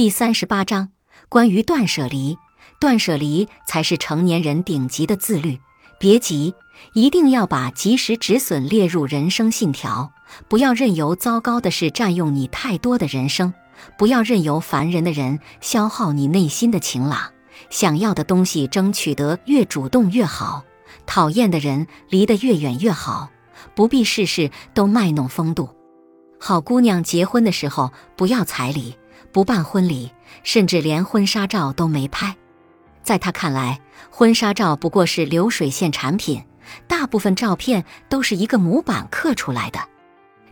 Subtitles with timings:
[0.00, 0.88] 第三十八章
[1.28, 2.38] 关于断舍离。
[2.80, 5.60] 断舍离才是成年人顶级的自律。
[5.98, 6.54] 别急，
[6.94, 10.10] 一定要把及时止损列入人生信条，
[10.48, 13.52] 不要任由糟糕的事占用你太多的人生，
[13.98, 17.30] 不要任由烦人的人消耗你内心的晴朗。
[17.68, 20.64] 想要的东西争取得越主动越好，
[21.04, 23.28] 讨厌的人离得越远越好。
[23.74, 25.68] 不必事事都卖弄风度。
[26.40, 28.94] 好姑娘结婚的时候不要彩礼，
[29.32, 30.10] 不办婚礼，
[30.42, 32.36] 甚至连婚纱照都没拍。
[33.02, 33.80] 在他看来，
[34.10, 36.44] 婚纱照不过是流水线产品，
[36.86, 39.80] 大部分照片都是一个模板刻出来的，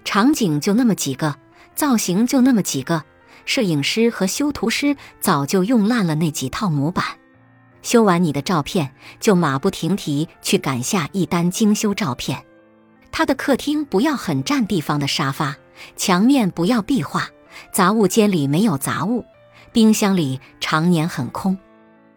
[0.05, 1.37] 场景就那么几个，
[1.75, 3.05] 造型就那么几个，
[3.45, 7.05] 摄影师和修图师早就用烂了那几套模板。
[7.83, 12.45] 修完你的照片，就马不停蹄去赶下一单精修照片。
[13.13, 15.57] 他的客厅不要很占地方的沙发，
[15.97, 17.29] 墙面不要壁画，
[17.73, 19.25] 杂物间里没有杂物，
[19.73, 21.59] 冰箱里常年很空。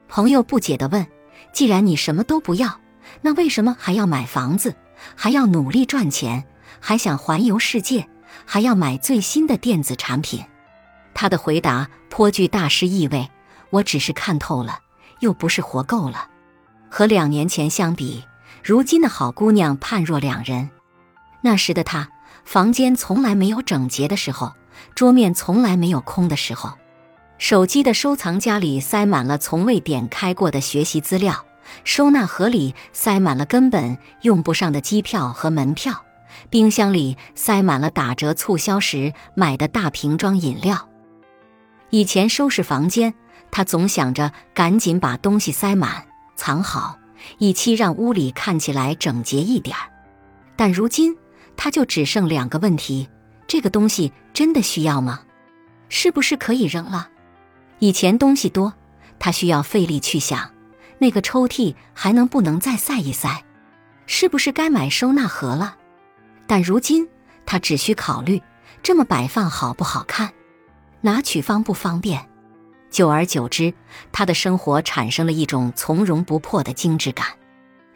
[0.08, 1.06] 朋友不解地问
[1.54, 2.80] ：“既然你什么都不要，
[3.22, 4.76] 那为什么还要买房子，
[5.16, 6.46] 还要努力赚钱，
[6.80, 8.08] 还想环游世界，
[8.46, 10.44] 还要买最新的电子产品？”
[11.14, 13.30] 他的回答颇具大师意味
[13.70, 14.80] ：“我只是看透了，
[15.20, 16.30] 又不是活够了。”
[16.90, 18.24] 和两年前相比，
[18.64, 20.70] 如今的好姑娘判若两人。
[21.42, 22.10] 那时的她，
[22.44, 24.54] 房间从来没有整洁的时候，
[24.96, 26.74] 桌面从来没有空的时候。
[27.38, 31.46] 手机的收藏夹里塞满了从未点开过的学习资料，
[31.84, 36.06] 收纳盒里塞满了根本用不上的机票和门票，
[36.52, 40.88] 冰箱里塞满了打折促销时买的大瓶装饮料。
[41.90, 43.14] 以前收拾房间，
[43.50, 47.00] 他总想着赶紧把东西塞满、藏好，
[47.40, 49.90] 以期让屋里看起来整洁一点儿。
[50.56, 51.18] 但如今，
[51.58, 53.10] 他就只剩两个问题：
[53.52, 55.24] 这个东西真的需要吗？
[55.90, 57.10] 是不是可以扔了？
[57.80, 58.74] 以前东西多，
[59.20, 60.50] 他需要费力去想，
[61.00, 63.44] 那个抽屉还能不能再塞一塞？
[64.06, 65.76] 是不是该买收纳盒了？
[66.48, 67.06] 但如今
[67.46, 68.42] 他只需考虑
[68.82, 70.32] 这么摆放好不好看，
[71.02, 72.26] 拿取方不方便。
[72.90, 73.74] 久而久之，
[74.14, 77.28] 他的生活产生了一种从容不迫的精致感。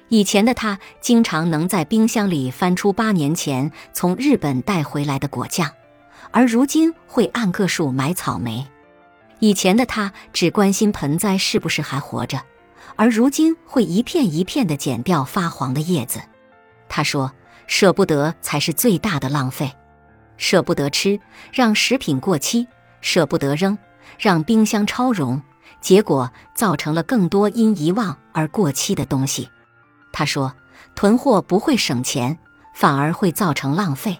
[0.09, 5.71] 以前的他经常能在冰箱里翻出八年前从日本带回来的果酱，
[6.31, 8.65] 而如今会按个数买草莓。
[9.39, 12.39] 以前的他只关心盆栽是不是还活着，
[12.95, 16.21] 而如今会一片一片地剪掉发黄的叶子。
[16.87, 17.33] 他说
[17.65, 19.71] ：“舍不得才是最大的浪费，
[20.37, 21.19] 舍不得吃，
[21.51, 22.67] 让食品过期；
[23.01, 23.75] 舍不得扔，
[24.19, 25.41] 让冰箱超容，
[25.81, 29.49] 结果造成了更多因遗忘而过期的东西。”
[30.17, 30.53] 他说
[30.95, 32.39] ：“囤货不会省钱，
[32.73, 34.17] 反而会造成浪费，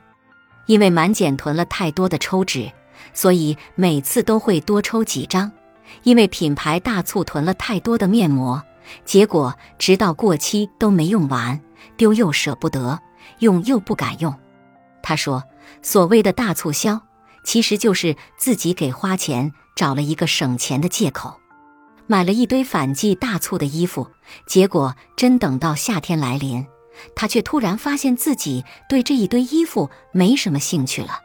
[0.66, 2.70] 因为满减囤了太多的抽纸。”
[3.14, 5.50] 所以每次都会多抽几张，
[6.04, 8.62] 因为品牌大促囤了太多的面膜，
[9.06, 11.62] 结果直到过期都没用完，
[11.96, 13.00] 丢又舍不得，
[13.40, 14.36] 用又不敢用。
[15.02, 15.44] 他说
[15.82, 17.02] ：“所谓的大促销，
[17.46, 21.40] 其实就是自己给花钱找了一个省钱的借口，
[22.08, 24.08] 买了一堆反季大促的衣服，
[24.46, 26.66] 结果真等到夏天来临，
[27.16, 31.22] 他却突然发现自己对这一堆衣服没什么兴趣了。”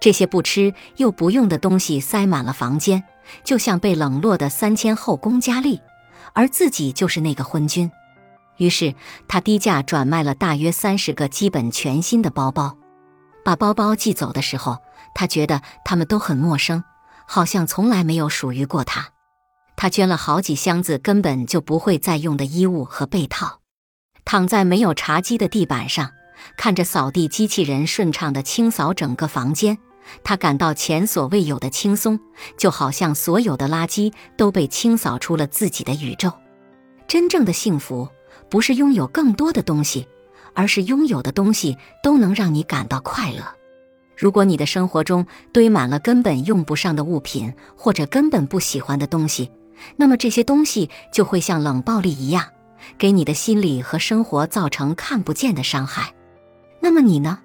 [0.00, 3.04] 这些不吃又不用的东西塞满了房间，
[3.44, 5.80] 就像被冷落的三千后宫佳丽，
[6.32, 7.88] 而自己就是那个昏君。
[8.56, 8.96] 于是
[9.28, 12.76] 他低价转卖了大约三十个基本全新的包包，
[13.44, 14.78] 把包包寄走的时候，
[15.14, 16.82] 他觉得他们都很陌生，
[17.24, 19.11] 好像从来没有属于过他。
[19.82, 23.58] 他捐了好几箱子根本就不会再用的衣物和被套，
[24.24, 26.12] 躺在没有茶几的地板上，
[26.56, 29.76] 看着扫地机器人顺畅地清扫整个房间。
[30.22, 32.20] 他感到前所未有的轻松，
[32.56, 36.32] 就好像所有的垃圾都被清扫出了自己的宇宙。
[37.08, 38.08] 真正的幸福
[38.48, 40.06] 不是拥有更多的东西，
[40.54, 43.42] 而是拥有的东西都能让你感到快乐。
[44.16, 49.50] 如果你的生活中堆满了根本用不上的物品，或者根本不喜欢的东西，
[49.96, 52.46] 那么这些东西就会像冷暴力一样，
[52.98, 56.14] 给你的心理和生活造成看不见的伤害。
[56.80, 57.38] 那么你呢？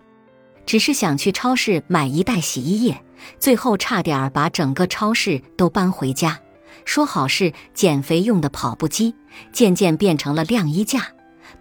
[0.66, 3.02] 只是想去超市买一袋洗衣液，
[3.40, 6.40] 最后差点把整个超市都搬回家。
[6.84, 9.16] 说好是减肥用的跑步机，
[9.54, 11.08] 渐渐变成了晾衣架。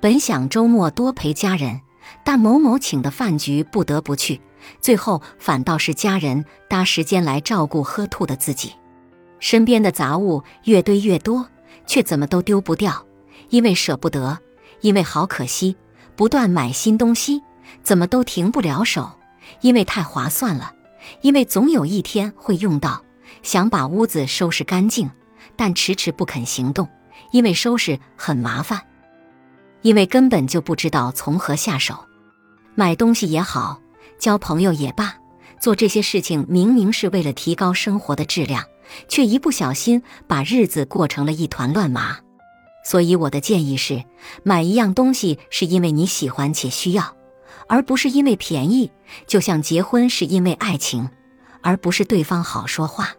[0.00, 1.80] 本想周末多陪家人，
[2.24, 4.40] 但某某请的饭局不得不去，
[4.80, 8.72] 最后反倒是家人搭时间来照顾喝吐的自己。
[9.38, 11.48] 身边的杂物越堆越多，
[11.86, 13.06] 却怎么都丢不掉，
[13.50, 14.38] 因为舍不得，
[14.80, 15.76] 因为好可惜，
[16.14, 17.42] 不断买新东西。
[17.82, 19.10] 怎么都停不了手，
[19.60, 20.72] 因为太划算了，
[21.20, 23.02] 因为总有一天会用到。
[23.42, 25.10] 想把屋子收拾干净，
[25.56, 26.88] 但迟迟不肯行动，
[27.32, 28.80] 因为收拾很麻烦，
[29.82, 32.04] 因为根本就不知道从何下手。
[32.74, 33.80] 买东西也好，
[34.18, 35.14] 交朋友也罢，
[35.60, 38.64] 做这些事情明明是为了提高生活的质量，
[39.08, 42.18] 却一不小心把日子过成了一团乱麻。
[42.84, 44.04] 所以我的建议是，
[44.42, 47.16] 买一样东西是因为你喜欢且需要，
[47.66, 48.90] 而不是因为便宜。
[49.26, 51.08] 就像结婚是因为爱情，
[51.62, 53.10] 而不是对方好说话。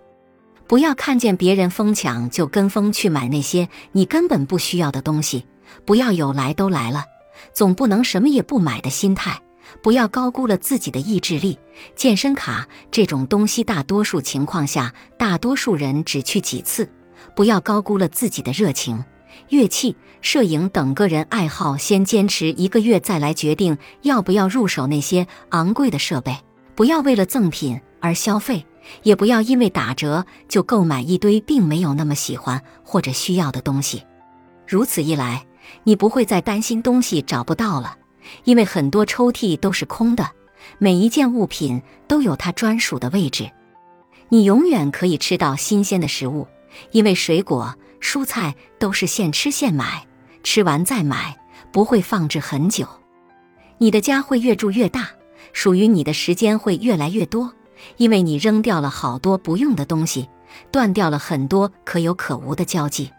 [0.67, 5.45] 不要看见别人疯抢就跟风去买那些你根本不需要的东西。
[5.85, 7.05] 不要有来都来了，
[7.53, 9.41] 总不能什么也不买的心态。
[9.81, 11.57] 不要高估了自己的意志力。
[11.95, 16.89] 健身卡这种东西，大多数情况下，大多数人只去几次。
[17.35, 19.03] 不要高估了自己的热情。
[19.49, 26.35] 乐器、摄影等个人爱好，先坚持一个月再来决定要不要入手那些昂贵的设备。
[26.75, 28.65] 不要为了赠品而消费。
[29.03, 34.03] 也不要因为打折就购买一堆并没有那么喜欢或者需要的东西，
[34.65, 35.45] 如此一来，
[35.83, 37.97] 你不会再担心东西找不到了，
[38.43, 40.31] 因为很多抽屉都是空的，
[40.77, 43.49] 每一件物品都有它专属的位置。
[44.29, 46.47] 你永远可以吃到新鲜的食物，
[46.91, 50.05] 因为水果、蔬菜都是现吃现买，
[50.43, 51.37] 吃完再买，
[51.71, 52.87] 不会放置很久。
[53.77, 55.09] 你的家会越住越大，
[55.53, 57.53] 属于你的时间会越来越多。
[57.97, 60.27] 因为你扔掉了好多不用的东西，
[60.71, 63.11] 断掉了很多可有可无的交际，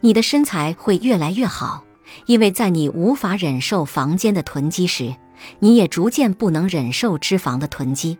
[0.00, 1.82] 你的身材会越来越好。
[2.26, 5.14] 因为在你无法忍受房间的囤积时，
[5.58, 8.18] 你也逐渐不能忍受脂肪的囤积。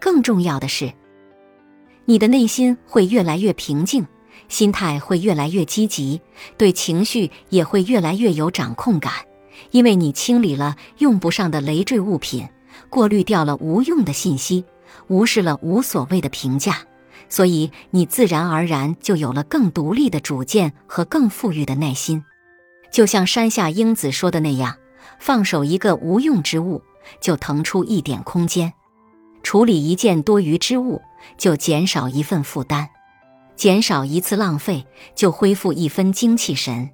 [0.00, 0.92] 更重要的是，
[2.04, 4.06] 你的内心会越来越平静，
[4.48, 6.20] 心态会越来越积极，
[6.56, 9.12] 对情绪也会越来越有掌控感。
[9.70, 12.46] 因为你清理了用不上的累赘物品，
[12.88, 14.64] 过滤掉了无用的信息。
[15.08, 16.78] 无视了无所谓的评价，
[17.28, 22.24] 所以你自然而然就有了更独立的主见和更富裕的耐心。
[22.90, 24.76] 就像山下英子说的那样，
[25.18, 26.82] 放手一个无用之物，
[27.20, 28.70] 就腾出一点空间；
[29.42, 31.00] 处理一件多余之物，
[31.36, 32.86] 就减少一份负担；
[33.54, 36.90] 减少一次浪费，就恢复一分精气神。